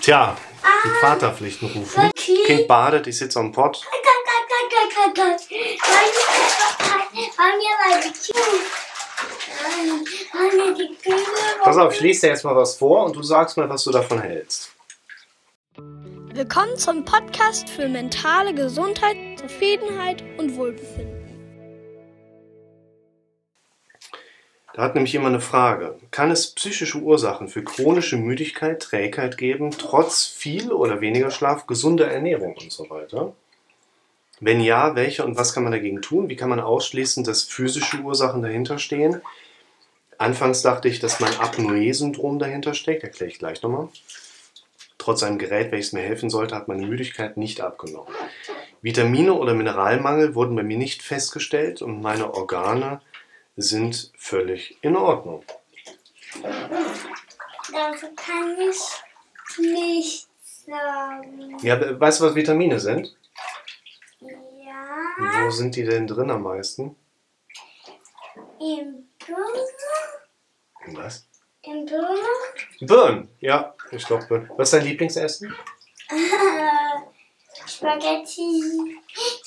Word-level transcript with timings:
Tja, 0.00 0.36
die 0.84 1.00
Vaterpflichten 1.00 1.68
rufen. 1.68 2.10
Kind 2.46 2.68
badet, 2.68 3.06
ich 3.06 3.18
sitze 3.18 3.38
am 3.40 3.52
Pott. 3.52 3.84
Pass 11.62 11.76
auf, 11.76 11.94
ich 11.94 12.00
lese 12.00 12.20
dir 12.22 12.28
jetzt 12.28 12.44
mal 12.44 12.56
was 12.56 12.76
vor 12.76 13.04
und 13.04 13.16
du 13.16 13.22
sagst 13.22 13.56
mal, 13.56 13.68
was 13.68 13.84
du 13.84 13.90
davon 13.90 14.20
hältst. 14.20 14.72
Willkommen 15.76 16.76
zum 16.76 17.04
Podcast 17.04 17.68
für 17.68 17.88
mentale 17.88 18.54
Gesundheit, 18.54 19.16
Zufriedenheit 19.38 20.22
und 20.38 20.56
Wohlbefinden. 20.56 21.37
Da 24.78 24.84
hat 24.84 24.94
nämlich 24.94 25.12
jemand 25.12 25.34
eine 25.34 25.40
Frage. 25.40 25.98
Kann 26.12 26.30
es 26.30 26.54
psychische 26.54 26.98
Ursachen 26.98 27.48
für 27.48 27.64
chronische 27.64 28.16
Müdigkeit, 28.16 28.80
Trägheit 28.80 29.36
geben, 29.36 29.72
trotz 29.72 30.24
viel 30.24 30.70
oder 30.70 31.00
weniger 31.00 31.32
Schlaf, 31.32 31.66
gesunder 31.66 32.08
Ernährung 32.08 32.54
und 32.54 32.70
so 32.70 32.88
weiter? 32.88 33.32
Wenn 34.38 34.60
ja, 34.60 34.94
welche 34.94 35.24
und 35.24 35.36
was 35.36 35.52
kann 35.52 35.64
man 35.64 35.72
dagegen 35.72 36.00
tun? 36.00 36.28
Wie 36.28 36.36
kann 36.36 36.48
man 36.48 36.60
ausschließen, 36.60 37.24
dass 37.24 37.42
physische 37.42 37.98
Ursachen 38.02 38.40
dahinter 38.40 38.78
stehen? 38.78 39.20
Anfangs 40.16 40.62
dachte 40.62 40.86
ich, 40.86 41.00
dass 41.00 41.18
mein 41.18 41.36
Apnoe-Syndrom 41.40 42.38
dahinter 42.38 42.72
steckt, 42.72 43.02
erkläre 43.02 43.32
ich 43.32 43.40
gleich 43.40 43.60
nochmal. 43.62 43.88
Trotz 44.96 45.24
einem 45.24 45.38
Gerät, 45.38 45.72
welches 45.72 45.92
mir 45.92 46.02
helfen 46.02 46.30
sollte, 46.30 46.54
hat 46.54 46.68
meine 46.68 46.86
Müdigkeit 46.86 47.36
nicht 47.36 47.60
abgenommen. 47.60 48.14
Vitamine 48.80 49.32
oder 49.32 49.54
Mineralmangel 49.54 50.36
wurden 50.36 50.54
bei 50.54 50.62
mir 50.62 50.78
nicht 50.78 51.02
festgestellt 51.02 51.82
und 51.82 52.00
meine 52.00 52.32
Organe 52.32 53.00
sind 53.58 54.12
völlig 54.16 54.78
in 54.82 54.96
Ordnung. 54.96 55.44
Dazu 56.42 58.06
kann 58.14 58.56
ich 58.60 58.78
nichts 59.58 60.28
sagen. 60.64 61.58
Ja, 61.62 62.00
weißt 62.00 62.20
du, 62.20 62.24
was 62.24 62.34
Vitamine 62.36 62.78
sind? 62.78 63.16
Ja, 64.20 65.44
Wo 65.44 65.50
sind 65.50 65.74
die 65.76 65.84
denn 65.84 66.06
drin 66.06 66.30
am 66.30 66.42
meisten? 66.42 66.96
im 68.60 69.08
Birne. 69.24 69.66
Was? 70.98 71.26
Im 71.62 71.84
Birne. 71.84 72.18
Birnen. 72.80 73.28
Ja, 73.40 73.74
ich 73.90 74.06
glaube 74.06 74.26
Birnen. 74.26 74.50
Was 74.56 74.68
ist 74.68 74.78
dein 74.78 74.84
Lieblingsessen? 74.86 75.54
Spaghetti 77.66 78.62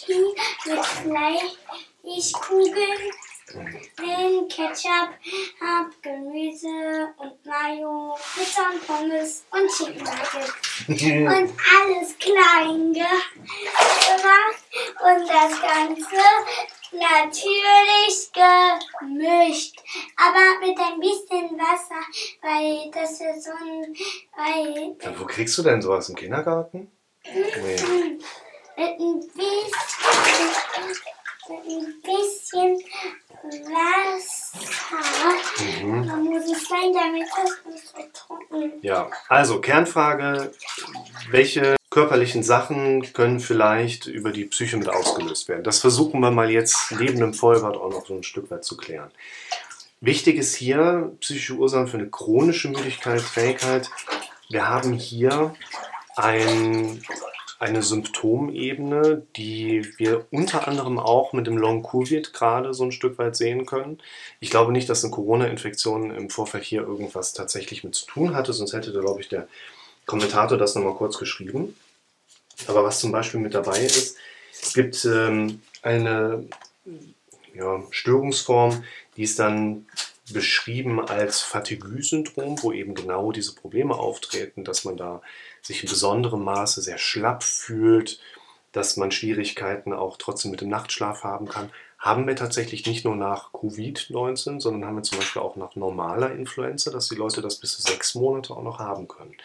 mit 0.07 0.85
Fleischkugeln, 2.03 3.11
Willen, 3.53 4.47
Ketchup, 4.47 5.09
hab 5.59 6.01
Gemüse 6.01 7.13
und 7.17 7.45
Mayo, 7.45 8.17
Pizza 8.35 8.69
und 8.71 8.87
Pommes 8.87 9.45
und 9.51 9.69
Chicken 9.69 10.03
Nuggets. 10.03 10.53
Und 10.87 11.53
alles 11.59 12.17
klein 12.17 12.93
gemacht 12.93 14.61
und 15.03 15.29
das 15.29 15.61
Ganze 15.61 16.15
natürlich 16.91 18.31
gemischt. 18.33 19.81
Aber 20.17 20.59
mit 20.65 20.79
ein 20.79 20.99
bisschen 20.99 21.57
Wasser, 21.57 22.01
weil 22.41 22.89
das 22.91 23.11
ist 23.11 23.43
so 23.43 23.51
ein... 23.51 23.95
Weil 24.35 24.95
Ja, 25.01 25.19
wo 25.19 25.25
kriegst 25.25 25.57
du 25.57 25.63
denn 25.63 25.81
sowas 25.81 26.09
im 26.09 26.15
Kindergarten? 26.15 26.91
Nee. 27.23 28.17
mit 28.77 28.99
ein 28.99 29.19
bisschen, 29.19 29.61
mit 31.47 31.65
ein 31.67 32.01
bisschen 32.01 32.83
Wasser. 33.43 34.59
Mhm. 35.83 36.07
Da 36.07 36.15
muss 36.15 36.51
es 36.51 36.67
sein, 36.67 36.93
damit 36.93 37.27
das 37.35 37.65
nicht 37.65 37.87
so 37.87 38.01
trocken 38.13 38.79
Ja, 38.81 39.09
also 39.31 39.61
Kernfrage, 39.61 40.51
welche 41.29 41.77
körperlichen 41.89 42.43
Sachen 42.43 43.13
können 43.13 43.39
vielleicht 43.39 44.05
über 44.07 44.31
die 44.31 44.43
Psyche 44.43 44.75
mit 44.75 44.89
ausgelöst 44.89 45.47
werden? 45.47 45.63
Das 45.63 45.79
versuchen 45.79 46.19
wir 46.19 46.31
mal 46.31 46.51
jetzt 46.51 46.91
neben 46.99 47.17
dem 47.17 47.33
Vollbad 47.33 47.77
auch 47.77 47.91
noch 47.91 48.05
so 48.05 48.13
ein 48.13 48.23
Stück 48.23 48.51
weit 48.51 48.65
zu 48.65 48.75
klären. 48.75 49.09
Wichtig 50.01 50.35
ist 50.35 50.55
hier 50.55 51.13
psychische 51.21 51.53
Ursachen 51.53 51.87
für 51.87 51.97
eine 51.97 52.09
chronische 52.09 52.67
Müdigkeit, 52.67 53.21
Trägheit. 53.21 53.89
Wir 54.49 54.67
haben 54.67 54.91
hier 54.91 55.55
ein, 56.17 57.01
eine 57.61 57.83
Symptomebene, 57.83 59.21
die 59.35 59.87
wir 59.99 60.25
unter 60.31 60.67
anderem 60.67 60.97
auch 60.97 61.31
mit 61.31 61.45
dem 61.45 61.57
Long-Covid 61.57 62.33
gerade 62.33 62.73
so 62.73 62.83
ein 62.83 62.91
Stück 62.91 63.19
weit 63.19 63.35
sehen 63.35 63.67
können. 63.67 63.99
Ich 64.39 64.49
glaube 64.49 64.71
nicht, 64.71 64.89
dass 64.89 65.03
eine 65.03 65.13
Corona-Infektion 65.13 66.09
im 66.09 66.31
Vorfeld 66.31 66.63
hier 66.63 66.81
irgendwas 66.81 67.33
tatsächlich 67.33 67.83
mit 67.83 67.93
zu 67.93 68.07
tun 68.07 68.33
hatte, 68.33 68.51
sonst 68.51 68.73
hätte, 68.73 68.91
glaube 68.91 69.21
ich, 69.21 69.29
der 69.29 69.47
Kommentator 70.07 70.57
das 70.57 70.73
nochmal 70.73 70.95
kurz 70.95 71.19
geschrieben. 71.19 71.75
Aber 72.65 72.83
was 72.83 72.99
zum 72.99 73.11
Beispiel 73.11 73.39
mit 73.39 73.53
dabei 73.53 73.79
ist, 73.79 74.17
es 74.59 74.73
gibt 74.73 75.05
ähm, 75.05 75.61
eine 75.83 76.45
ja, 77.53 77.83
Störungsform, 77.91 78.83
die 79.17 79.23
ist 79.23 79.37
dann 79.37 79.85
beschrieben 80.33 80.99
als 80.99 81.41
Fatigue-Syndrom, 81.41 82.63
wo 82.63 82.71
eben 82.71 82.95
genau 82.95 83.31
diese 83.31 83.53
Probleme 83.53 83.93
auftreten, 83.93 84.63
dass 84.63 84.83
man 84.83 84.97
da 84.97 85.21
sich 85.61 85.83
in 85.83 85.89
besonderem 85.89 86.43
Maße 86.43 86.81
sehr 86.81 86.97
schlapp 86.97 87.43
fühlt, 87.43 88.19
dass 88.71 88.97
man 88.97 89.11
Schwierigkeiten 89.11 89.93
auch 89.93 90.17
trotzdem 90.17 90.51
mit 90.51 90.61
dem 90.61 90.69
Nachtschlaf 90.69 91.23
haben 91.23 91.47
kann. 91.47 91.69
Haben 91.99 92.25
wir 92.25 92.35
tatsächlich 92.35 92.87
nicht 92.87 93.05
nur 93.05 93.15
nach 93.15 93.51
Covid-19, 93.51 94.59
sondern 94.59 94.85
haben 94.85 94.95
wir 94.95 95.03
zum 95.03 95.19
Beispiel 95.19 95.41
auch 95.41 95.55
nach 95.55 95.75
normaler 95.75 96.31
Influenza, 96.31 96.89
dass 96.89 97.09
die 97.09 97.15
Leute 97.15 97.41
das 97.41 97.57
bis 97.57 97.73
zu 97.73 97.81
sechs 97.81 98.15
Monate 98.15 98.53
auch 98.53 98.63
noch 98.63 98.79
haben 98.79 99.07
können. 99.07 99.35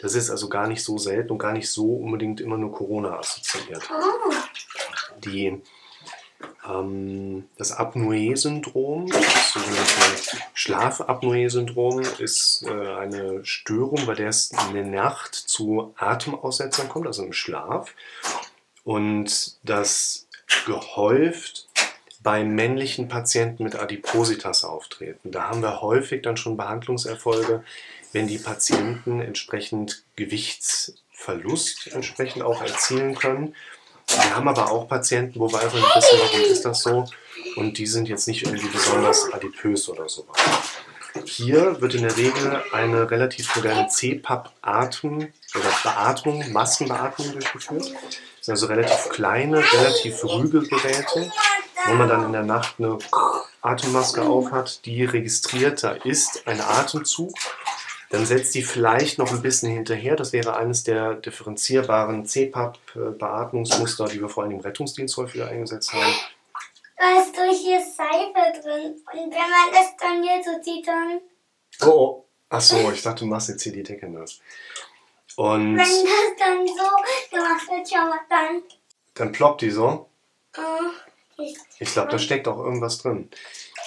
Das 0.00 0.14
ist 0.14 0.30
also 0.30 0.48
gar 0.48 0.66
nicht 0.66 0.82
so 0.82 0.96
selten 0.96 1.32
und 1.32 1.38
gar 1.38 1.52
nicht 1.52 1.70
so 1.70 1.94
unbedingt 1.96 2.40
immer 2.40 2.56
nur 2.56 2.72
Corona 2.72 3.18
assoziiert. 3.18 3.82
Die, 5.24 5.46
ähm, 5.46 5.62
das 7.56 7.72
Apnoe-Syndrom, 7.72 9.06
das 9.06 9.52
sogenannte 9.52 10.38
Schlafapnoe-Syndrom, 10.54 12.00
ist 12.18 12.64
äh, 12.66 12.94
eine 12.94 13.44
Störung, 13.44 14.04
bei 14.06 14.14
der 14.14 14.28
es 14.28 14.50
in 14.68 14.74
der 14.74 14.84
Nacht 14.84 15.34
zu 15.34 15.94
Atemaussetzern 15.96 16.88
kommt, 16.88 17.06
also 17.06 17.22
im 17.22 17.32
Schlaf. 17.32 17.94
Und 18.84 19.58
das 19.62 20.26
gehäuft 20.66 21.68
bei 22.20 22.42
männlichen 22.42 23.06
Patienten 23.06 23.62
mit 23.62 23.76
Adipositas 23.76 24.64
auftreten. 24.64 25.30
Da 25.30 25.48
haben 25.48 25.62
wir 25.62 25.80
häufig 25.80 26.22
dann 26.22 26.36
schon 26.36 26.56
Behandlungserfolge, 26.56 27.62
wenn 28.12 28.26
die 28.26 28.38
Patienten 28.38 29.20
entsprechend 29.20 30.02
Gewichtsverlust 30.16 31.92
entsprechend 31.92 32.42
auch 32.42 32.60
erzielen 32.60 33.14
können. 33.14 33.54
Wir 34.16 34.34
haben 34.34 34.48
aber 34.48 34.70
auch 34.70 34.88
Patienten, 34.88 35.38
wo 35.38 35.50
wir 35.50 35.60
einfach 35.60 35.76
nicht 35.76 35.96
wissen, 35.96 36.18
warum 36.20 36.52
ist 36.52 36.64
das 36.64 36.82
so. 36.82 37.04
Und 37.56 37.78
die 37.78 37.86
sind 37.86 38.08
jetzt 38.08 38.28
nicht 38.28 38.44
irgendwie 38.44 38.68
besonders 38.68 39.32
adipös 39.32 39.88
oder 39.88 40.08
so. 40.08 40.26
Hier 41.24 41.80
wird 41.80 41.94
in 41.94 42.02
der 42.02 42.16
Regel 42.16 42.62
eine 42.72 43.10
relativ 43.10 43.56
moderne 43.56 43.88
CPAP-Atmen 43.88 45.32
oder 45.54 45.72
Beatmung, 45.82 46.52
Maskenbeatmung 46.52 47.32
durchgeführt. 47.32 47.92
Das 47.92 48.46
sind 48.46 48.52
also 48.52 48.66
relativ 48.66 49.08
kleine, 49.10 49.58
relativ 49.72 50.22
ruhige 50.24 50.60
Geräte, 50.60 51.30
wo 51.86 51.94
man 51.94 52.08
dann 52.08 52.24
in 52.26 52.32
der 52.32 52.42
Nacht 52.42 52.74
eine 52.78 52.98
Atemmaske 53.62 54.22
aufhat, 54.22 54.84
die 54.84 55.04
registriert, 55.04 55.82
da 55.82 55.92
ist 55.92 56.46
ein 56.46 56.60
Atemzug. 56.60 57.32
Dann 58.10 58.24
setzt 58.24 58.54
die 58.54 58.62
vielleicht 58.62 59.18
noch 59.18 59.32
ein 59.32 59.42
bisschen 59.42 59.70
hinterher. 59.72 60.14
Das 60.16 60.32
wäre 60.32 60.56
eines 60.56 60.84
der 60.84 61.14
differenzierbaren 61.14 62.24
CPAP-Beatmungsmuster, 62.24 64.06
die 64.06 64.20
wir 64.20 64.28
vor 64.28 64.44
allem 64.44 64.52
im 64.52 64.60
Rettungsdienst 64.60 65.16
häufiger 65.16 65.48
eingesetzt 65.48 65.92
haben. 65.92 66.14
Da 66.96 67.20
ist 67.20 67.36
durch 67.36 67.58
hier 67.58 67.80
Seife 67.80 68.62
drin. 68.62 68.94
Und 69.12 69.30
wenn 69.30 69.30
man 69.30 69.72
das 69.72 69.96
dann 70.00 70.22
hier 70.22 70.42
so 70.42 70.60
zieht, 70.62 70.86
dann. 70.86 71.20
Oh, 71.82 71.88
oh. 71.90 72.22
Ach 72.48 72.60
so, 72.60 72.90
ich 72.92 73.02
dachte, 73.02 73.20
du 73.24 73.26
machst 73.26 73.48
jetzt 73.48 73.62
hier 73.64 73.72
die 73.72 73.82
Decke 73.82 74.08
nass. 74.08 74.40
Und 75.34 75.76
Wenn 75.76 75.78
das 75.78 76.36
dann 76.38 76.66
so 76.66 77.36
gemacht 77.36 77.68
wird, 77.68 77.88
schau 77.88 78.06
mal 78.06 78.20
dann. 78.30 78.62
dann 79.14 79.32
ploppt 79.32 79.62
die 79.62 79.70
so. 79.70 80.08
Ich, 81.38 81.56
Ich 81.80 81.92
glaube, 81.92 82.10
da 82.10 82.18
steckt 82.18 82.48
auch 82.48 82.58
irgendwas 82.58 82.98
drin. 82.98 83.28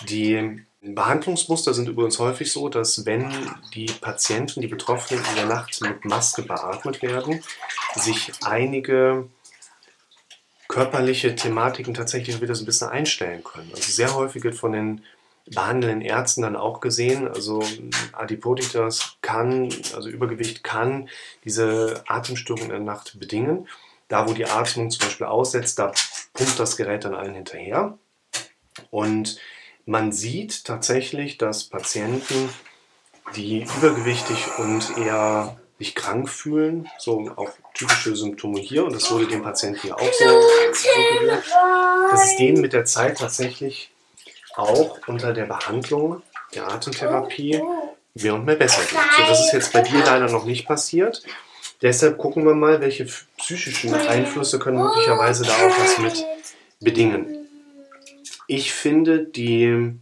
Die 0.02 0.62
Behandlungsmuster 0.82 1.74
sind 1.74 1.90
übrigens 1.90 2.20
häufig 2.20 2.52
so, 2.52 2.70
dass 2.70 3.06
wenn 3.06 3.34
die 3.74 3.88
Patienten, 3.88 4.62
die 4.62 4.68
Betroffenen 4.68 5.24
in 5.30 5.36
der 5.36 5.46
Nacht 5.46 5.82
mit 5.82 6.06
Maske 6.06 6.42
beatmet 6.42 7.02
werden, 7.02 7.44
sich 7.96 8.32
einige 8.46 9.28
körperliche 10.70 11.36
Thematiken 11.36 11.94
tatsächlich 11.94 12.40
wieder 12.42 12.56
so 12.56 12.64
ein 12.64 12.66
bisschen 12.66 12.90
einstellen 12.90 13.44
können. 13.44 13.70
Also 13.72 13.92
sehr 13.92 14.16
häufig 14.16 14.44
wird 14.44 14.56
von 14.56 14.72
den 14.72 15.04
behandelnden 15.48 16.02
Ärzten 16.02 16.44
dann 16.44 16.56
auch 16.56 16.80
gesehen, 16.80 17.28
also 17.28 17.64
Adipositas 18.14 19.18
kann, 19.22 19.74
also 19.96 20.08
Übergewicht 20.08 20.64
kann 20.64 21.10
diese 21.44 22.04
Atemstörung 22.08 22.66
in 22.66 22.70
der 22.70 22.80
Nacht 22.80 23.20
bedingen. 23.20 23.68
Da, 24.08 24.28
wo 24.30 24.34
die 24.34 24.46
Atmung 24.46 24.92
zum 24.92 25.08
Beispiel 25.08 25.28
aussetzt, 25.28 25.80
da 25.80 25.92
pumpt 26.34 26.60
das 26.60 26.78
Gerät 26.78 27.04
dann 27.04 27.16
allen 27.16 27.36
hinterher. 27.36 27.98
Und 28.92 29.40
man 29.90 30.12
sieht 30.12 30.66
tatsächlich, 30.66 31.40
dass 31.40 31.64
Patienten, 31.64 32.50
die 33.36 33.66
übergewichtig 33.78 34.46
und 34.60 34.98
eher 34.98 35.58
sich 35.80 35.96
krank 35.96 36.30
fühlen, 36.30 36.88
so 37.00 37.32
auch 37.36 37.50
typische 37.74 38.16
Symptome 38.16 38.60
hier, 38.60 38.86
und 38.86 38.94
das 38.94 39.10
wurde 39.10 39.26
dem 39.26 39.42
Patienten 39.42 39.88
ja 39.88 39.96
auch 39.96 40.14
so 40.14 40.42
suggeriert, 40.74 41.44
dass 42.12 42.24
es 42.24 42.36
denen 42.38 42.62
mit 42.62 42.74
der 42.74 42.86
Zeit 42.86 43.18
tatsächlich 43.18 43.90
auch 44.56 45.00
unter 45.08 45.34
der 45.34 45.46
Behandlung 45.46 46.22
der 46.54 46.68
Atemtherapie 46.68 47.60
mehr 48.14 48.36
und 48.36 48.46
mehr 48.46 48.58
besser 48.58 48.82
geht. 48.82 49.00
So, 49.18 49.24
das 49.28 49.40
ist 49.40 49.54
jetzt 49.54 49.74
bei 49.74 49.82
dir 49.82 50.04
leider 50.06 50.30
noch 50.30 50.46
nicht 50.46 50.68
passiert. 50.68 51.24
Deshalb 51.82 52.20
gucken 52.20 52.46
wir 52.46 52.54
mal, 52.54 52.80
welche 52.80 53.08
psychischen 53.38 53.96
Einflüsse 53.96 54.60
können 54.60 54.78
möglicherweise 54.78 55.46
da 55.46 55.54
auch 55.54 55.80
was 55.80 55.98
mit 55.98 56.26
bedingen. 56.80 57.39
Ich 58.52 58.74
finde 58.74 59.26
die 59.26 59.94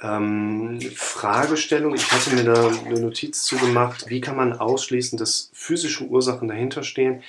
ähm, 0.00 0.80
Fragestellung, 0.96 1.94
ich 1.94 2.10
hatte 2.10 2.34
mir 2.34 2.42
da 2.42 2.66
eine 2.84 2.98
Notiz 2.98 3.44
zugemacht, 3.44 4.10
wie 4.10 4.20
kann 4.20 4.34
man 4.34 4.52
ausschließen, 4.52 5.16
dass 5.16 5.48
physische 5.52 6.02
Ursachen 6.02 6.48
dahinter 6.48 6.82
stehen. 6.82 7.22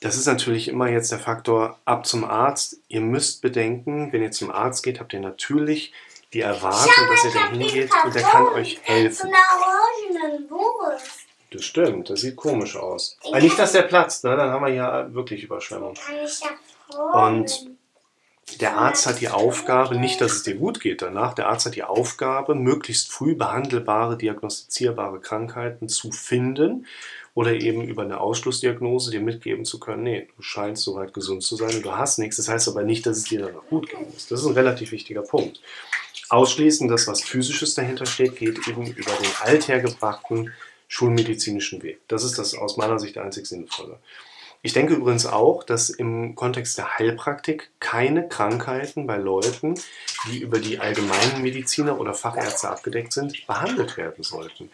Das 0.00 0.16
ist 0.16 0.24
natürlich 0.24 0.68
immer 0.68 0.88
jetzt 0.88 1.12
der 1.12 1.18
Faktor 1.18 1.78
ab 1.84 2.06
zum 2.06 2.24
Arzt. 2.24 2.78
Ihr 2.88 3.02
müsst 3.02 3.42
bedenken, 3.42 4.14
wenn 4.14 4.22
ihr 4.22 4.30
zum 4.30 4.50
Arzt 4.50 4.82
geht, 4.82 4.98
habt 4.98 5.12
ihr 5.12 5.20
natürlich 5.20 5.92
die 6.32 6.40
Erwartung, 6.40 7.04
dass 7.10 7.24
ihr 7.26 7.32
da 7.38 7.50
hingeht 7.50 7.90
und 8.06 8.14
der 8.14 8.22
kann 8.22 8.46
euch 8.46 8.78
helfen. 8.80 9.30
Das 11.50 11.64
stimmt, 11.66 12.08
das 12.08 12.22
sieht 12.22 12.36
komisch 12.36 12.76
aus. 12.76 13.18
Aber 13.26 13.40
nicht, 13.40 13.58
dass 13.58 13.72
der 13.72 13.82
platzt, 13.82 14.24
ne? 14.24 14.34
dann 14.38 14.48
haben 14.48 14.64
wir 14.64 14.72
ja 14.72 15.12
wirklich 15.12 15.42
Überschwemmung. 15.42 15.98
Und 17.12 17.77
der 18.56 18.76
Arzt 18.76 19.06
hat 19.06 19.20
die 19.20 19.28
Aufgabe, 19.28 19.96
nicht, 19.96 20.20
dass 20.20 20.32
es 20.32 20.42
dir 20.42 20.54
gut 20.54 20.80
geht 20.80 21.02
danach, 21.02 21.34
der 21.34 21.48
Arzt 21.48 21.66
hat 21.66 21.76
die 21.76 21.82
Aufgabe, 21.82 22.54
möglichst 22.54 23.10
früh 23.10 23.34
behandelbare, 23.34 24.16
diagnostizierbare 24.16 25.20
Krankheiten 25.20 25.88
zu 25.88 26.10
finden 26.10 26.86
oder 27.34 27.52
eben 27.52 27.86
über 27.86 28.02
eine 28.02 28.20
Ausschlussdiagnose 28.20 29.10
dir 29.10 29.20
mitgeben 29.20 29.64
zu 29.64 29.78
können, 29.78 30.02
nee, 30.02 30.28
du 30.36 30.42
scheinst 30.42 30.82
soweit 30.82 31.14
gesund 31.14 31.42
zu 31.42 31.56
sein 31.56 31.76
und 31.76 31.84
du 31.84 31.92
hast 31.92 32.18
nichts. 32.18 32.36
Das 32.36 32.48
heißt 32.48 32.68
aber 32.68 32.82
nicht, 32.82 33.06
dass 33.06 33.18
es 33.18 33.24
dir 33.24 33.40
danach 33.40 33.66
gut 33.68 33.88
gehen 33.88 34.06
muss. 34.12 34.26
Das 34.26 34.40
ist 34.40 34.46
ein 34.46 34.54
relativ 34.54 34.90
wichtiger 34.90 35.22
Punkt. 35.22 35.60
Ausschließen, 36.30 36.88
dass 36.88 37.06
was 37.06 37.22
Physisches 37.22 37.74
dahinter 37.74 38.06
steht, 38.06 38.36
geht 38.36 38.66
eben 38.66 38.86
über 38.86 39.12
den 39.12 39.30
althergebrachten 39.40 40.52
schulmedizinischen 40.88 41.82
Weg. 41.82 42.00
Das 42.08 42.24
ist 42.24 42.38
das 42.38 42.54
aus 42.54 42.76
meiner 42.76 42.98
Sicht 42.98 43.18
einzig 43.18 43.46
Sinnvolle. 43.46 43.98
Ich 44.62 44.72
denke 44.72 44.94
übrigens 44.94 45.24
auch, 45.24 45.62
dass 45.62 45.88
im 45.88 46.34
Kontext 46.34 46.78
der 46.78 46.98
Heilpraktik 46.98 47.70
keine 47.78 48.28
Krankheiten 48.28 49.06
bei 49.06 49.16
Leuten, 49.16 49.74
die 50.26 50.38
über 50.40 50.58
die 50.58 50.80
allgemeinen 50.80 51.42
Mediziner 51.42 52.00
oder 52.00 52.12
Fachärzte 52.12 52.68
abgedeckt 52.68 53.12
sind, 53.12 53.46
behandelt 53.46 53.96
werden 53.96 54.24
sollten. 54.24 54.70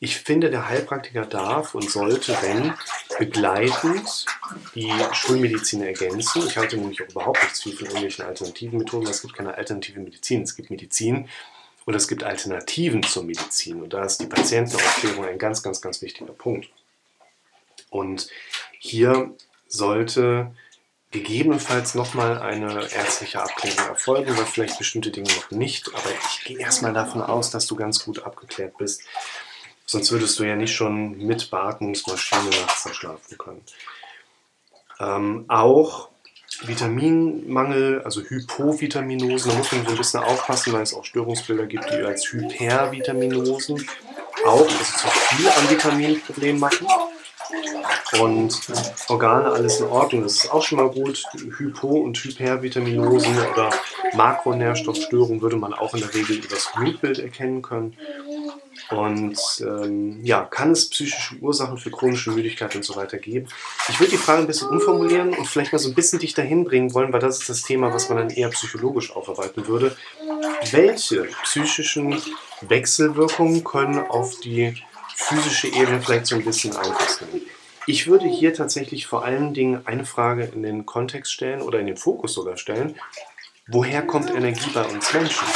Ich 0.00 0.18
finde, 0.18 0.50
der 0.50 0.68
Heilpraktiker 0.68 1.24
darf 1.24 1.76
und 1.76 1.88
sollte, 1.88 2.36
wenn, 2.42 2.74
begleitend 3.18 4.26
die 4.74 4.92
Schulmedizin 5.12 5.80
ergänzen. 5.82 6.44
Ich 6.44 6.58
halte 6.58 6.76
nämlich 6.76 7.00
auch 7.02 7.08
überhaupt 7.08 7.40
nichts 7.40 7.62
viel 7.62 7.76
von 7.76 7.86
irgendwelchen 7.86 8.24
alternativen 8.24 8.80
Methoden. 8.80 9.06
Es 9.06 9.22
gibt 9.22 9.34
keine 9.34 9.54
alternative 9.54 10.00
Medizin. 10.00 10.42
Es 10.42 10.56
gibt 10.56 10.70
Medizin 10.70 11.28
und 11.84 11.94
es 11.94 12.08
gibt 12.08 12.24
Alternativen 12.24 13.04
zur 13.04 13.22
Medizin. 13.22 13.80
Und 13.80 13.92
da 13.92 14.04
ist 14.04 14.20
die 14.20 14.26
Patientenaufklärung 14.26 15.24
ein 15.24 15.38
ganz, 15.38 15.62
ganz, 15.62 15.80
ganz 15.80 16.02
wichtiger 16.02 16.32
Punkt. 16.32 16.68
Und 17.90 18.28
hier 18.84 19.30
sollte 19.68 20.52
gegebenenfalls 21.12 21.94
nochmal 21.94 22.42
eine 22.42 22.88
ärztliche 22.92 23.40
Abklärung 23.40 23.86
erfolgen, 23.86 24.36
weil 24.36 24.44
vielleicht 24.44 24.76
bestimmte 24.76 25.12
Dinge 25.12 25.28
noch 25.28 25.52
nicht. 25.52 25.88
Aber 25.94 26.10
ich 26.10 26.44
gehe 26.44 26.58
erstmal 26.58 26.92
davon 26.92 27.22
aus, 27.22 27.52
dass 27.52 27.68
du 27.68 27.76
ganz 27.76 28.04
gut 28.04 28.24
abgeklärt 28.24 28.76
bist. 28.78 29.02
Sonst 29.86 30.10
würdest 30.10 30.36
du 30.40 30.42
ja 30.42 30.56
nicht 30.56 30.74
schon 30.74 31.16
mit 31.16 31.48
Beatmungsmaschine 31.48 32.50
nachts 32.50 32.92
schlafen 32.92 33.38
können. 33.38 33.62
Ähm, 34.98 35.44
auch 35.46 36.08
Vitaminmangel, 36.62 38.02
also 38.02 38.20
Hypovitaminose, 38.22 39.50
da 39.50 39.54
muss 39.54 39.70
man 39.70 39.84
so 39.84 39.92
ein 39.92 39.96
bisschen 39.96 40.24
aufpassen, 40.24 40.72
weil 40.72 40.82
es 40.82 40.92
auch 40.92 41.04
Störungsbilder 41.04 41.66
gibt, 41.66 41.88
die 41.88 42.02
als 42.02 42.32
Hypervitaminosen 42.32 43.88
auch, 44.44 44.62
also 44.62 44.74
zu 44.74 45.06
viel 45.08 45.48
an 45.48 45.70
Vitaminproblemen 45.70 46.60
machen 46.60 46.88
und 48.20 48.60
Organe 49.08 49.50
alles 49.50 49.80
in 49.80 49.86
Ordnung. 49.86 50.22
Das 50.22 50.44
ist 50.44 50.52
auch 50.52 50.62
schon 50.62 50.78
mal 50.78 50.90
gut. 50.90 51.24
Hypo- 51.58 52.02
und 52.02 52.18
Hypervitaminosen 52.18 53.36
oder 53.52 53.70
Makronährstoffstörungen 54.14 55.40
würde 55.40 55.56
man 55.56 55.74
auch 55.74 55.94
in 55.94 56.00
der 56.00 56.14
Regel 56.14 56.36
über 56.36 56.48
das 56.48 56.70
Blutbild 56.74 57.18
erkennen 57.18 57.62
können. 57.62 57.96
Und 58.90 59.38
ähm, 59.60 60.20
ja, 60.22 60.44
kann 60.44 60.72
es 60.72 60.90
psychische 60.90 61.36
Ursachen 61.36 61.78
für 61.78 61.90
chronische 61.90 62.30
Müdigkeit 62.30 62.74
und 62.76 62.84
so 62.84 62.94
weiter 62.96 63.16
geben? 63.16 63.48
Ich 63.88 63.98
würde 63.98 64.10
die 64.10 64.18
Frage 64.18 64.42
ein 64.42 64.46
bisschen 64.46 64.68
umformulieren 64.68 65.30
und 65.30 65.46
vielleicht 65.46 65.72
mal 65.72 65.78
so 65.78 65.88
ein 65.88 65.94
bisschen 65.94 66.18
dich 66.18 66.34
dahin 66.34 66.64
bringen 66.64 66.92
wollen, 66.92 67.12
weil 67.12 67.20
das 67.20 67.38
ist 67.38 67.48
das 67.48 67.62
Thema, 67.62 67.92
was 67.94 68.08
man 68.08 68.18
dann 68.18 68.30
eher 68.30 68.50
psychologisch 68.50 69.14
aufarbeiten 69.14 69.66
würde. 69.66 69.96
Welche 70.70 71.26
psychischen 71.44 72.20
Wechselwirkungen 72.60 73.64
können 73.64 73.98
auf 73.98 74.40
die 74.40 74.74
physische 75.28 75.68
Ebene 75.68 76.00
vielleicht 76.00 76.26
so 76.26 76.36
ein 76.36 76.44
bisschen 76.44 76.76
Einfluss 76.76 77.20
nehmen? 77.20 77.46
Ich 77.86 78.06
würde 78.06 78.26
hier 78.26 78.54
tatsächlich 78.54 79.06
vor 79.06 79.24
allen 79.24 79.54
Dingen 79.54 79.86
eine 79.86 80.04
Frage 80.04 80.44
in 80.44 80.62
den 80.62 80.86
Kontext 80.86 81.32
stellen 81.32 81.62
oder 81.62 81.80
in 81.80 81.86
den 81.86 81.96
Fokus 81.96 82.34
sogar 82.34 82.56
stellen. 82.56 82.94
Woher 83.66 84.02
kommt 84.02 84.30
Energie 84.30 84.70
bei 84.72 84.84
uns 84.84 85.12
Menschen? 85.12 85.46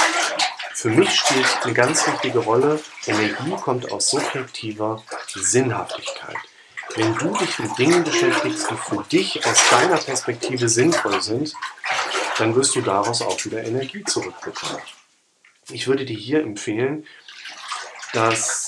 Für 0.74 0.90
mich 0.90 1.10
spielt 1.10 1.46
eine 1.62 1.72
ganz 1.72 2.06
wichtige 2.06 2.40
Rolle, 2.40 2.80
Energie 3.06 3.50
kommt 3.62 3.90
aus 3.90 4.10
subjektiver 4.10 5.02
Sinnhaftigkeit. 5.34 6.36
Wenn 6.94 7.14
du 7.14 7.36
dich 7.36 7.58
mit 7.58 7.78
Dingen 7.78 8.04
beschäftigst, 8.04 8.70
die 8.70 8.76
für 8.76 9.02
dich 9.04 9.46
aus 9.46 9.58
deiner 9.70 9.96
Perspektive 9.96 10.68
sinnvoll 10.68 11.22
sind, 11.22 11.54
dann 12.38 12.54
wirst 12.54 12.74
du 12.74 12.80
daraus 12.80 13.22
auch 13.22 13.42
wieder 13.44 13.64
Energie 13.64 14.04
zurückbekommen. 14.04 14.82
Ich 15.70 15.86
würde 15.88 16.04
dir 16.04 16.16
hier 16.16 16.42
empfehlen, 16.42 17.06
dass 18.12 18.65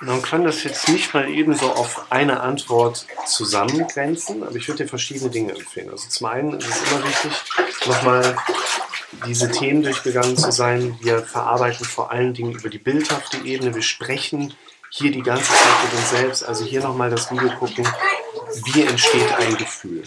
man 0.00 0.20
kann 0.22 0.44
das 0.44 0.62
jetzt 0.64 0.88
nicht 0.88 1.14
mal 1.14 1.28
eben 1.28 1.54
so 1.54 1.70
auf 1.72 2.12
eine 2.12 2.40
Antwort 2.40 3.06
zusammengrenzen, 3.26 4.42
aber 4.42 4.54
ich 4.56 4.68
würde 4.68 4.84
dir 4.84 4.88
verschiedene 4.88 5.30
Dinge 5.30 5.52
empfehlen. 5.52 5.90
Also 5.90 6.08
zum 6.08 6.26
einen 6.26 6.58
ist 6.58 6.68
es 6.68 6.92
immer 6.92 7.04
wichtig, 7.04 7.32
nochmal 7.86 8.36
diese 9.26 9.50
Themen 9.50 9.82
durchgegangen 9.82 10.36
zu 10.36 10.52
sein. 10.52 10.98
Wir 11.00 11.22
verarbeiten 11.22 11.86
vor 11.86 12.10
allen 12.10 12.34
Dingen 12.34 12.52
über 12.52 12.68
die 12.68 12.78
bildhafte 12.78 13.38
Ebene. 13.38 13.74
Wir 13.74 13.82
sprechen 13.82 14.54
hier 14.90 15.10
die 15.10 15.22
ganze 15.22 15.50
Zeit 15.50 15.84
mit 15.84 15.98
uns 15.98 16.10
selbst. 16.10 16.44
Also 16.44 16.64
hier 16.64 16.82
nochmal 16.82 17.10
das 17.10 17.30
Video 17.30 17.48
gucken. 17.58 17.88
Wie 18.64 18.82
entsteht 18.82 19.32
ein 19.38 19.56
Gefühl? 19.56 20.02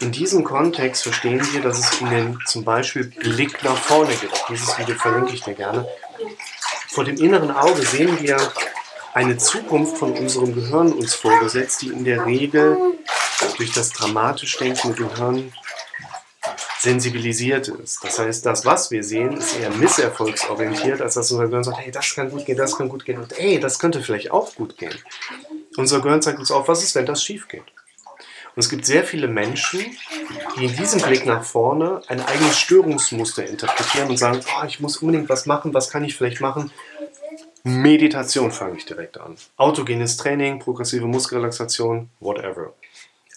In 0.00 0.12
diesem 0.12 0.44
Kontext 0.44 1.02
verstehen 1.02 1.46
wir, 1.52 1.60
dass 1.60 1.78
es 1.78 2.00
in 2.00 2.10
den 2.10 2.38
zum 2.46 2.64
Beispiel 2.64 3.04
Blick 3.04 3.62
nach 3.64 3.76
vorne 3.76 4.14
geht. 4.14 4.30
Dieses 4.48 4.78
Video 4.78 4.94
verlinke 4.94 5.34
ich 5.34 5.42
dir 5.42 5.54
gerne. 5.54 5.86
Vor 6.88 7.04
dem 7.04 7.16
inneren 7.16 7.50
Auge 7.50 7.82
sehen 7.82 8.18
wir 8.20 8.38
eine 9.12 9.36
Zukunft 9.36 9.96
von 9.98 10.12
unserem 10.12 10.54
Gehirn 10.54 10.92
uns 10.92 11.14
vorgesetzt, 11.14 11.82
die 11.82 11.88
in 11.88 12.04
der 12.04 12.26
Regel 12.26 12.76
durch 13.56 13.72
das 13.72 13.90
dramatisch 13.90 14.56
denkende 14.58 14.94
Gehirn 15.04 15.52
sensibilisiert 16.78 17.68
ist. 17.68 18.02
Das 18.02 18.18
heißt, 18.18 18.46
das, 18.46 18.64
was 18.64 18.90
wir 18.90 19.04
sehen, 19.04 19.36
ist 19.36 19.58
eher 19.58 19.70
misserfolgsorientiert, 19.70 21.02
als 21.02 21.14
dass 21.14 21.30
unser 21.30 21.46
Gehirn 21.46 21.64
sagt, 21.64 21.78
hey, 21.78 21.90
das 21.90 22.14
kann 22.14 22.30
gut 22.30 22.46
gehen, 22.46 22.56
das 22.56 22.76
kann 22.76 22.88
gut 22.88 23.04
gehen 23.04 23.18
und 23.18 23.34
hey, 23.36 23.60
das 23.60 23.78
könnte 23.78 24.00
vielleicht 24.00 24.30
auch 24.30 24.54
gut 24.54 24.78
gehen. 24.78 24.94
Unser 25.76 26.00
Gehirn 26.00 26.22
zeigt 26.22 26.38
uns 26.38 26.50
auf, 26.50 26.68
was 26.68 26.82
ist, 26.82 26.94
wenn 26.94 27.06
das 27.06 27.22
schief 27.22 27.48
geht. 27.48 27.64
Und 28.56 28.64
es 28.64 28.68
gibt 28.68 28.84
sehr 28.84 29.04
viele 29.04 29.28
Menschen, 29.28 29.84
die 30.56 30.64
in 30.64 30.76
diesem 30.76 31.00
Blick 31.02 31.24
nach 31.26 31.44
vorne 31.44 32.02
ein 32.08 32.20
eigenes 32.20 32.58
Störungsmuster 32.58 33.46
interpretieren 33.46 34.08
und 34.08 34.16
sagen, 34.16 34.40
oh, 34.40 34.64
ich 34.66 34.80
muss 34.80 34.96
unbedingt 34.96 35.28
was 35.28 35.46
machen, 35.46 35.74
was 35.74 35.90
kann 35.90 36.04
ich 36.04 36.16
vielleicht 36.16 36.40
machen? 36.40 36.72
Meditation 37.62 38.50
fange 38.50 38.78
ich 38.78 38.86
direkt 38.86 39.18
an. 39.18 39.36
Autogenes 39.56 40.16
Training, 40.16 40.60
progressive 40.60 41.06
Muskelrelaxation, 41.06 42.08
whatever. 42.18 42.72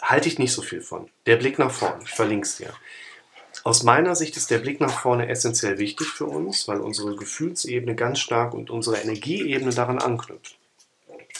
Halte 0.01 0.29
ich 0.29 0.39
nicht 0.39 0.53
so 0.53 0.61
viel 0.61 0.81
von. 0.81 1.09
Der 1.25 1.35
Blick 1.35 1.59
nach 1.59 1.71
vorne, 1.71 2.03
ich 2.03 2.11
verlinke 2.11 2.45
es 2.45 2.57
dir. 2.57 2.73
Aus 3.65 3.83
meiner 3.83 4.15
Sicht 4.15 4.37
ist 4.37 4.49
der 4.49 4.59
Blick 4.59 4.79
nach 4.79 4.97
vorne 4.99 5.27
essentiell 5.27 5.77
wichtig 5.77 6.07
für 6.07 6.25
uns, 6.25 6.67
weil 6.67 6.79
unsere 6.79 7.15
Gefühlsebene 7.15 7.95
ganz 7.95 8.19
stark 8.19 8.53
und 8.53 8.69
unsere 8.69 8.97
Energieebene 8.97 9.73
daran 9.73 9.99
anknüpft. 9.99 10.57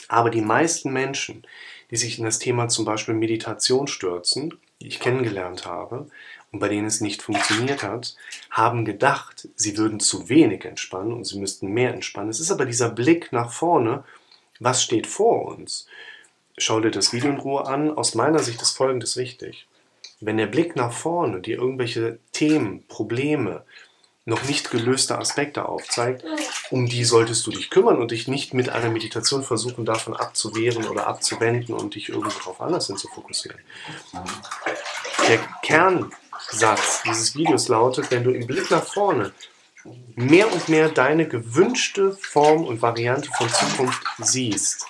Aber 0.08 0.28
die 0.30 0.42
meisten 0.42 0.92
Menschen, 0.92 1.46
die 1.90 1.96
sich 1.96 2.18
in 2.18 2.24
das 2.24 2.38
Thema 2.38 2.68
zum 2.68 2.84
Beispiel 2.84 3.14
Meditation 3.14 3.86
stürzen, 3.86 4.58
die 4.80 4.88
ich 4.88 5.00
kennengelernt 5.00 5.64
habe 5.64 6.10
und 6.54 6.60
bei 6.60 6.68
denen 6.68 6.86
es 6.86 7.00
nicht 7.00 7.20
funktioniert 7.20 7.82
hat, 7.82 8.14
haben 8.48 8.84
gedacht, 8.84 9.48
sie 9.56 9.76
würden 9.76 9.98
zu 9.98 10.28
wenig 10.28 10.64
entspannen 10.64 11.12
und 11.12 11.24
sie 11.24 11.40
müssten 11.40 11.66
mehr 11.66 11.92
entspannen. 11.92 12.30
Es 12.30 12.38
ist 12.38 12.52
aber 12.52 12.64
dieser 12.64 12.90
Blick 12.90 13.32
nach 13.32 13.50
vorne, 13.50 14.04
was 14.60 14.84
steht 14.84 15.08
vor 15.08 15.46
uns? 15.46 15.88
Schau 16.56 16.78
dir 16.78 16.92
das 16.92 17.12
Video 17.12 17.30
in 17.30 17.38
Ruhe 17.38 17.66
an. 17.66 17.90
Aus 17.90 18.14
meiner 18.14 18.38
Sicht 18.38 18.62
ist 18.62 18.76
Folgendes 18.76 19.16
wichtig. 19.16 19.66
wenn 20.20 20.36
der 20.36 20.46
Blick 20.46 20.76
nach 20.76 20.92
vorne 20.92 21.40
dir 21.40 21.58
irgendwelche 21.58 22.20
Themen, 22.32 22.86
Probleme, 22.86 23.64
noch 24.26 24.44
nicht 24.44 24.70
gelöste 24.70 25.18
Aspekte 25.18 25.68
aufzeigt, 25.68 26.24
um 26.70 26.86
die 26.86 27.04
solltest 27.04 27.46
du 27.46 27.50
dich 27.50 27.68
kümmern 27.68 28.00
und 28.00 28.12
dich 28.12 28.28
nicht 28.28 28.54
mit 28.54 28.70
einer 28.70 28.90
Meditation 28.90 29.42
versuchen, 29.42 29.84
davon 29.84 30.14
abzuwehren 30.14 30.86
oder 30.86 31.08
abzuwenden 31.08 31.74
und 31.74 31.96
dich 31.96 32.08
irgendwo 32.08 32.38
darauf 32.38 32.60
anders 32.60 32.86
hin 32.86 32.96
zu 32.96 33.08
fokussieren. 33.08 33.60
Der 35.28 35.40
Kernsatz 36.48 37.02
dieses 37.04 37.34
Videos 37.34 37.68
lautet, 37.68 38.10
wenn 38.10 38.24
du 38.24 38.30
im 38.30 38.46
Blick 38.46 38.70
nach 38.70 38.84
vorne 38.84 39.32
mehr 40.14 40.50
und 40.52 40.68
mehr 40.68 40.88
deine 40.88 41.28
gewünschte 41.28 42.12
Form 42.12 42.64
und 42.64 42.80
Variante 42.80 43.30
von 43.36 43.48
Zukunft 43.48 44.02
siehst, 44.18 44.86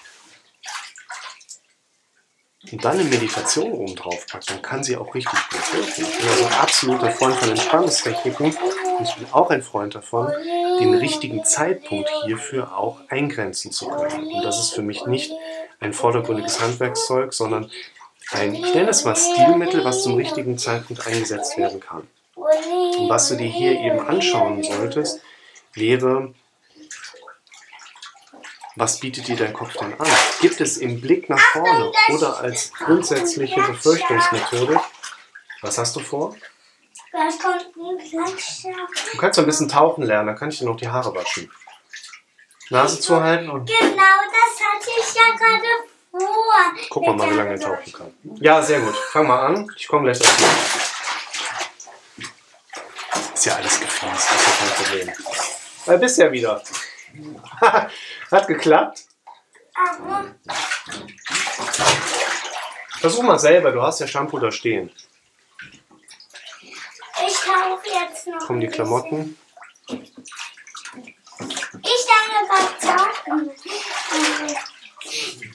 und 2.73 2.85
dann 2.85 2.99
eine 2.99 3.05
Meditation 3.05 3.73
oben 3.73 3.95
drauf 3.95 4.27
packt, 4.27 4.51
dann 4.51 4.63
kann 4.63 4.83
sie 4.83 4.97
auch 4.97 5.15
richtig 5.15 5.39
gut 5.51 5.75
wirken. 5.75 6.03
Ich 6.03 6.19
bin 6.19 6.29
also 6.29 6.47
ein 6.47 6.53
absoluter 6.55 7.11
Freund 7.11 7.37
von 7.37 7.51
Entspannungstechniken 7.51 8.47
und 8.47 9.05
ich 9.05 9.15
bin 9.15 9.27
auch 9.33 9.51
ein 9.51 9.63
Freund 9.63 9.95
davon, 9.95 10.33
den 10.81 10.95
richtigen 10.95 11.45
Zeitpunkt 11.45 12.11
hierfür 12.25 12.77
auch 12.77 13.01
eingrenzen 13.09 13.71
zu 13.71 13.89
können. 13.89 14.27
Und 14.27 14.43
das 14.43 14.59
ist 14.59 14.73
für 14.73 14.83
mich 14.83 15.07
nicht 15.07 15.33
ein 15.81 15.93
vordergründiges 15.93 16.61
Handwerkszeug, 16.61 17.35
sondern 17.35 17.71
ein, 18.31 18.55
ich 18.55 18.75
nenne 18.75 18.91
mal 19.05 19.17
Stilmittel, 19.17 19.85
was 19.85 20.03
zum 20.03 20.15
richtigen 20.15 20.59
Zeitpunkt 20.59 21.07
eingesetzt 21.07 21.57
werden 21.57 21.81
kann. 21.81 22.09
Und 22.35 23.09
was 23.09 23.29
du 23.29 23.37
dir 23.37 23.49
hier 23.49 23.79
eben 23.81 24.01
anschauen 24.01 24.63
solltest, 24.63 25.21
wäre 25.75 26.35
was 28.77 28.99
bietet 28.99 29.29
dir 29.29 29.37
dein 29.37 29.53
Kopf 29.53 29.73
denn 29.75 29.95
an? 30.01 30.07
Gibt 30.41 30.61
es 30.61 30.79
im 30.79 31.01
Blick 31.01 31.29
nach 31.29 31.39
vorne 31.39 31.93
oder 32.09 32.41
als 32.41 32.73
grundsätzliche 32.73 33.61
Befürchtungsmethode? 33.63 34.81
Was 35.63 35.79
hast 35.79 35.95
du 35.95 36.01
vor? 36.01 36.35
Du 39.13 39.19
kannst 39.19 39.39
ein 39.39 39.47
bisschen 39.47 39.69
tauchen 39.69 40.03
lernen, 40.03 40.27
dann 40.27 40.37
kann 40.37 40.49
ich 40.49 40.59
dir 40.59 40.65
noch 40.65 40.77
die 40.77 40.89
Haare 40.89 41.15
waschen. 41.15 41.49
Nase 42.71 42.99
zuhalten 42.99 43.49
und. 43.49 43.67
Genau, 43.67 43.77
das 43.87 44.59
hatte 44.61 44.91
ich 44.99 45.15
ja 45.15 45.37
gerade 45.37 45.94
Guck 46.91 47.07
mal, 47.17 47.31
wie 47.31 47.35
lange 47.35 47.51
er 47.51 47.61
tauchen 47.61 47.93
kann. 47.93 48.15
Ja, 48.41 48.63
sehr 48.63 48.81
gut. 48.81 48.97
Fang 48.97 49.27
mal 49.27 49.47
an. 49.47 49.71
Ich 49.77 49.89
komme 49.89 50.05
gleich 50.05 50.19
dazu. 50.19 50.45
Ist 53.35 53.47
ja 53.47 53.57
alles 53.57 53.81
gefließt, 53.81 54.31
das 54.31 54.41
ist 54.41 54.47
ja 54.47 54.67
kein 54.67 54.85
Problem. 54.85 55.13
Da 55.87 55.97
bist 55.97 56.19
ja 56.19 56.33
wieder. 56.33 56.63
Hat 58.31 58.47
geklappt? 58.47 59.05
Versuch 63.01 63.23
mal 63.23 63.39
selber, 63.39 63.73
du 63.73 63.83
hast 63.83 64.01
ja 64.01 64.07
Shampoo 64.07 64.39
da 64.39 64.51
stehen. 64.51 64.91
Ich 67.27 67.35
tauche 67.35 67.89
jetzt 67.89 68.27
noch. 68.27 68.47
Kommen 68.47 68.61
die 68.61 68.69
Klamotten? 68.69 69.37
Ich 71.83 72.07
darf 72.07 72.27
gerade 72.49 73.15
tauchen. 73.25 73.51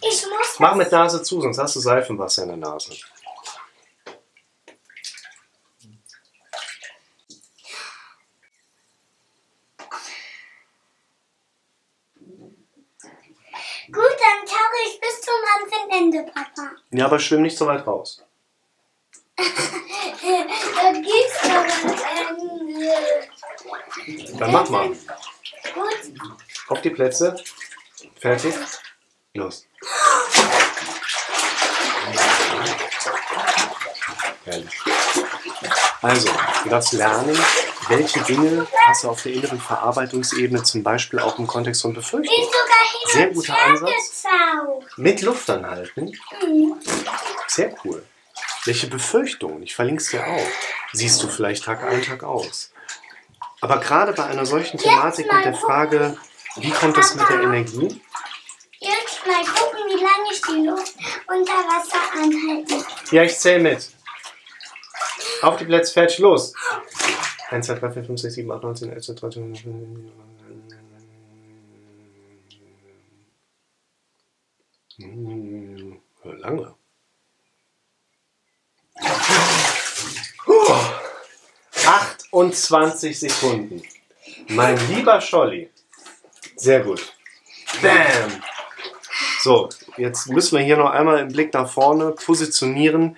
Ich 0.02 0.26
muss. 0.28 0.49
Mach 0.60 0.76
mit 0.76 0.92
Nase 0.92 1.24
zu, 1.24 1.40
sonst 1.40 1.58
hast 1.58 1.78
du 1.78 1.80
Seifenwasser 1.80 2.44
in 2.44 2.50
der 2.50 2.58
Nase. 2.58 2.92
Gut, 13.92 13.96
dann 13.96 14.46
tauche 14.46 14.78
ich 14.88 15.00
bis 15.00 15.20
zum 15.22 15.34
anderen 15.56 15.90
Ende, 15.98 16.24
Papa. 16.32 16.76
Ja, 16.92 17.06
aber 17.06 17.18
schwimm 17.20 17.42
nicht 17.42 17.58
so 17.58 17.66
weit 17.66 17.88
raus. 17.88 18.24
da 19.38 19.44
ein 20.86 21.04
Ende. 22.38 23.30
Dann 24.38 24.52
mach 24.52 24.70
mal. 24.70 24.90
Gut. 24.90 25.00
Auf 26.68 26.82
die 26.82 26.90
Plätze. 26.90 27.42
Fertig. 28.20 28.54
Los. 29.34 29.66
Herrlich. 34.46 34.80
Also, 36.02 36.30
du 36.64 36.70
darfst 36.70 36.94
lernen, 36.94 37.38
welche 37.90 38.22
Dinge 38.22 38.66
hast 38.86 39.04
du 39.04 39.10
auf 39.10 39.22
der 39.24 39.34
inneren 39.34 39.60
Verarbeitungsebene, 39.60 40.64
zum 40.64 40.84
Beispiel 40.84 41.20
auch 41.20 41.38
im 41.40 41.48
Kontext 41.48 41.82
von 41.82 41.94
Befürchtung. 41.94 42.36
Sehr 43.12 43.28
guter 43.28 43.58
Ansatz. 43.58 44.24
Mit 44.96 45.22
Luft 45.22 45.50
anhalten. 45.50 46.12
Sehr 47.48 47.76
cool. 47.84 48.04
Welche 48.66 48.88
Befürchtungen, 48.88 49.64
ich 49.64 49.76
verlinke 49.76 50.02
es 50.02 50.10
dir 50.10 50.26
auch, 50.26 50.48
siehst 50.94 51.22
du 51.24 51.28
vielleicht 51.28 51.66
Tag 51.66 51.84
ein, 51.84 52.02
Tag 52.02 52.24
aus. 52.24 52.72
Aber 53.62 53.80
gerade 53.80 54.14
bei 54.14 54.26
einer 54.26 54.46
solchen 54.46 54.78
Thematik 54.78 55.32
und 55.32 55.44
der 55.44 55.54
Frage, 55.54 56.18
wie 56.56 56.72
kommt 56.72 56.98
es 56.98 57.16
mit 57.16 57.28
der 57.30 57.42
Energie? 57.42 58.02
Jetzt 58.80 59.26
mal 59.26 59.44
gucken, 59.44 59.80
wie 59.88 60.04
lange 60.04 60.32
ich 60.32 60.42
die 60.42 60.68
Luft 60.68 60.96
unter 61.30 61.54
Wasser 61.54 62.02
anhalte. 62.14 62.86
Ja, 63.16 63.24
ich 63.24 63.38
zähle 63.38 63.60
mit. 63.60 63.90
Auf 65.42 65.58
die 65.58 65.66
Plätze, 65.66 65.94
fertig, 65.94 66.20
los. 66.20 66.54
1, 67.50 67.66
2, 67.66 67.76
3, 67.76 67.92
4, 67.92 68.04
5, 68.06 68.20
6, 68.22 68.34
7, 68.36 68.52
8, 68.52 68.64
9, 68.64 68.76
10, 68.76 68.90
11, 68.92 69.06
12, 69.06 69.20
13, 69.20 70.12
Hm, 74.98 76.02
Lange. 76.24 76.76
Puh. 80.44 80.76
28 81.86 83.18
Sekunden. 83.18 83.82
Mein 84.50 84.78
lieber 84.90 85.22
Scholli. 85.22 85.70
Sehr 86.56 86.82
gut. 86.82 87.14
Bam. 87.82 88.44
So, 89.42 89.70
jetzt 89.96 90.28
müssen 90.28 90.58
wir 90.58 90.66
hier 90.66 90.76
noch 90.76 90.92
einmal 90.92 91.20
im 91.20 91.30
Blick 91.30 91.54
nach 91.54 91.70
vorne 91.70 92.12
positionieren. 92.12 93.16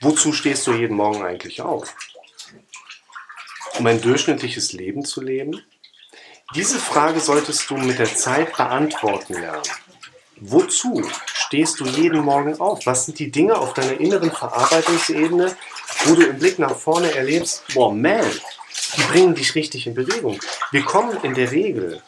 Wozu 0.00 0.32
stehst 0.32 0.66
du 0.66 0.72
jeden 0.72 0.96
Morgen 0.96 1.22
eigentlich 1.22 1.62
auf? 1.62 1.94
Um 3.78 3.86
ein 3.86 4.00
durchschnittliches 4.00 4.72
Leben 4.72 5.04
zu 5.04 5.20
leben? 5.20 5.62
Diese 6.56 6.80
Frage 6.80 7.20
solltest 7.20 7.70
du 7.70 7.76
mit 7.76 8.00
der 8.00 8.12
Zeit 8.12 8.56
beantworten 8.56 9.34
lernen. 9.34 9.62
Wozu 10.40 11.08
stehst 11.32 11.78
du 11.78 11.84
jeden 11.84 12.22
Morgen 12.22 12.58
auf? 12.60 12.84
Was 12.84 13.06
sind 13.06 13.20
die 13.20 13.30
Dinge 13.30 13.56
auf 13.56 13.74
deiner 13.74 14.00
inneren 14.00 14.32
Verarbeitungsebene, 14.32 15.56
wo 16.06 16.14
du 16.16 16.26
im 16.26 16.38
Blick 16.38 16.58
nach 16.58 16.74
vorne 16.74 17.14
erlebst, 17.14 17.62
boah, 17.72 17.92
man, 17.92 18.24
die 18.96 19.02
bringen 19.02 19.34
dich 19.34 19.54
richtig 19.54 19.86
in 19.86 19.94
Bewegung. 19.94 20.40
Wir 20.72 20.82
kommen 20.82 21.18
in 21.22 21.34
der 21.34 21.52
Regel 21.52 22.02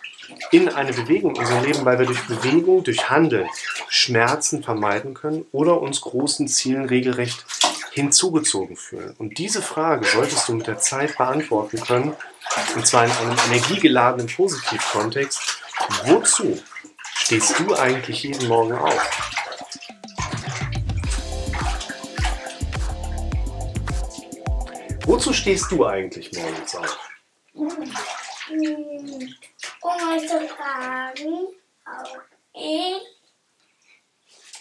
in 0.50 0.68
eine 0.68 0.92
Bewegung 0.92 1.34
in 1.36 1.42
unserem 1.42 1.64
Leben, 1.64 1.84
weil 1.84 1.98
wir 1.98 2.06
durch 2.06 2.26
Bewegung, 2.26 2.82
durch 2.82 3.08
Handeln 3.08 3.48
Schmerzen 3.88 4.62
vermeiden 4.62 5.14
können 5.14 5.44
oder 5.52 5.80
uns 5.80 6.00
großen 6.00 6.48
Zielen 6.48 6.86
regelrecht 6.86 7.44
hinzugezogen 7.92 8.76
fühlen. 8.76 9.14
Und 9.18 9.38
diese 9.38 9.62
Frage 9.62 10.06
solltest 10.06 10.48
du 10.48 10.54
mit 10.54 10.66
der 10.66 10.78
Zeit 10.78 11.16
beantworten 11.16 11.80
können, 11.80 12.16
und 12.74 12.86
zwar 12.86 13.04
in 13.04 13.12
einem 13.12 13.36
energiegeladenen 13.46 14.28
Positivkontext. 14.28 15.40
Wozu 16.04 16.58
stehst 17.14 17.58
du 17.58 17.74
eigentlich 17.74 18.22
jeden 18.22 18.48
Morgen 18.48 18.72
auf? 18.72 19.30
Wozu 25.06 25.32
stehst 25.32 25.70
du 25.72 25.84
eigentlich 25.86 26.30
morgens 26.32 26.76
auf? 26.76 26.98
Hm, 29.90 29.92
Um 30.02 30.12
euch 30.16 30.28
zu 30.28 30.38
fragen, 30.48 31.46
ob 31.86 32.22
ich 32.54 33.02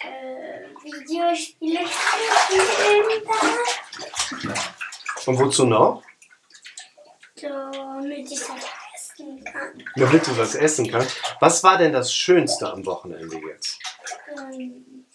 äh, 0.02 0.68
Videospiele 0.84 1.88
spielen 1.88 3.24
darf, 3.26 5.28
Und 5.28 5.40
wozu 5.40 5.66
noch? 5.66 6.04
damit 7.42 8.30
ich 8.32 8.40
das 8.40 8.50
essen 8.96 9.44
kann. 9.46 9.84
Damit 9.96 10.28
du 10.28 10.38
was 10.38 10.56
essen 10.56 10.90
kannst. 10.92 11.16
Was 11.40 11.64
war 11.64 11.78
denn 11.78 11.94
das 11.94 12.14
Schönste 12.14 12.70
am 12.72 12.86
Wochenende 12.86 13.38
jetzt? 13.48 13.80
Ähm, 14.38 15.06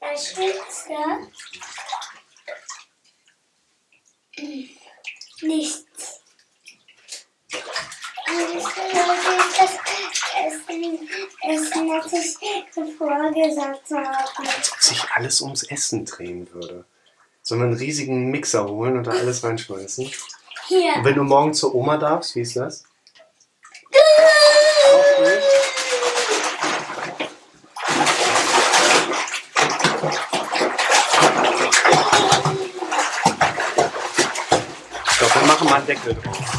Das 0.00 0.34
Schönste. 0.34 0.94
Essen. 10.46 11.08
Essen 11.42 11.92
hat 11.92 12.08
sich 12.08 12.36
zuvor 12.72 13.32
gesagt 13.32 13.90
habe. 13.90 14.26
Sich 14.78 15.04
alles 15.14 15.40
ums 15.40 15.62
Essen 15.64 16.04
drehen 16.04 16.52
würde. 16.52 16.84
Sollen 17.42 17.60
wir 17.60 17.66
einen 17.66 17.76
riesigen 17.76 18.30
Mixer 18.30 18.66
holen 18.66 18.96
und 18.96 19.06
da 19.06 19.10
alles 19.10 19.44
reinschmeißen? 19.44 20.10
Hier. 20.66 20.94
Und 20.96 21.04
wenn 21.04 21.14
du 21.14 21.24
morgen 21.24 21.52
zur 21.52 21.74
Oma 21.74 21.98
darfst, 21.98 22.34
wie 22.34 22.40
ist 22.40 22.56
das? 22.56 22.84
Ich 35.10 35.18
glaube, 35.18 35.34
wir 35.34 35.46
machen 35.46 35.68
mal 35.68 35.74
einen 35.76 35.86
Deckel 35.86 36.14
drauf. 36.14 36.53